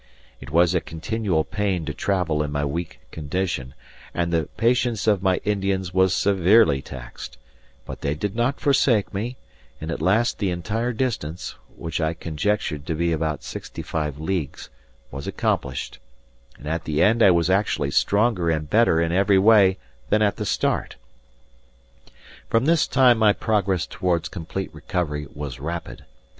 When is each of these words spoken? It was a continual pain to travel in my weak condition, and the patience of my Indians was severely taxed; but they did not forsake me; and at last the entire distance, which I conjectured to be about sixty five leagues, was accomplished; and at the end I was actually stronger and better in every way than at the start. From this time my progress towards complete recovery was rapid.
It 0.39 0.49
was 0.49 0.73
a 0.73 0.81
continual 0.81 1.43
pain 1.43 1.85
to 1.85 1.93
travel 1.93 2.41
in 2.41 2.51
my 2.51 2.65
weak 2.65 2.99
condition, 3.11 3.75
and 4.15 4.33
the 4.33 4.45
patience 4.57 5.05
of 5.05 5.21
my 5.21 5.35
Indians 5.43 5.93
was 5.93 6.15
severely 6.15 6.81
taxed; 6.81 7.37
but 7.85 8.01
they 8.01 8.15
did 8.15 8.35
not 8.35 8.59
forsake 8.59 9.13
me; 9.13 9.37
and 9.79 9.91
at 9.91 10.01
last 10.01 10.39
the 10.39 10.49
entire 10.49 10.91
distance, 10.91 11.53
which 11.77 12.01
I 12.01 12.15
conjectured 12.15 12.87
to 12.87 12.95
be 12.95 13.11
about 13.11 13.43
sixty 13.43 13.83
five 13.83 14.19
leagues, 14.19 14.71
was 15.11 15.27
accomplished; 15.27 15.99
and 16.57 16.65
at 16.65 16.85
the 16.85 17.03
end 17.03 17.21
I 17.21 17.29
was 17.29 17.51
actually 17.51 17.91
stronger 17.91 18.49
and 18.49 18.67
better 18.67 18.99
in 18.99 19.11
every 19.11 19.37
way 19.37 19.77
than 20.09 20.23
at 20.23 20.37
the 20.37 20.47
start. 20.47 20.95
From 22.49 22.65
this 22.65 22.87
time 22.87 23.19
my 23.19 23.33
progress 23.33 23.85
towards 23.85 24.29
complete 24.29 24.73
recovery 24.73 25.27
was 25.31 25.59
rapid. 25.59 26.05